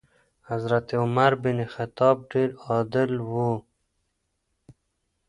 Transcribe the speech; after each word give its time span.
حضرت 0.49 0.87
عمر 1.01 1.31
بن 1.43 1.57
خطاب 1.73 2.17
ډېر 2.31 2.49
عادل 2.67 3.11
و. 3.29 3.33